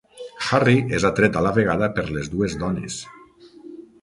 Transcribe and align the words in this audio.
Harry 0.45 0.77
és 0.99 1.05
atret 1.09 1.37
a 1.41 1.43
la 1.47 1.51
vegada 1.59 1.91
per 1.99 2.07
les 2.17 2.33
dues 2.37 2.57
dones. 2.65 2.97